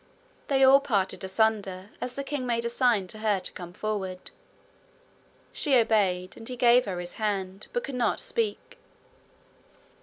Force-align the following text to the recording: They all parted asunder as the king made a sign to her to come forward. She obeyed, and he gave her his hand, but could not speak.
They 0.47 0.63
all 0.63 0.79
parted 0.79 1.23
asunder 1.23 1.91
as 2.01 2.15
the 2.15 2.23
king 2.23 2.47
made 2.47 2.65
a 2.65 2.71
sign 2.71 3.05
to 3.09 3.19
her 3.19 3.39
to 3.39 3.51
come 3.51 3.71
forward. 3.71 4.31
She 5.53 5.75
obeyed, 5.77 6.35
and 6.35 6.49
he 6.49 6.55
gave 6.55 6.85
her 6.85 6.99
his 6.99 7.13
hand, 7.21 7.67
but 7.71 7.83
could 7.83 7.93
not 7.93 8.19
speak. 8.19 8.79